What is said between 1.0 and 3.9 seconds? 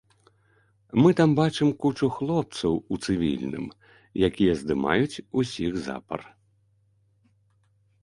Мы там бачым кучу хлопцаў у цывільным,